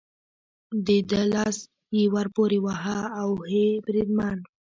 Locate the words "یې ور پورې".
1.95-2.57